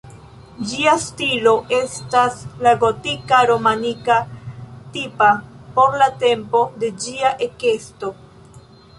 Ĝia 0.69 0.91
stilo 1.01 1.51
estas 1.79 2.37
la 2.67 2.71
gotika-romanika 2.83 4.15
tipa 4.95 5.27
por 5.75 5.97
la 6.03 6.07
tempo 6.23 6.63
de 6.85 6.89
ĝia 7.05 7.33
ekesto. 7.49 8.11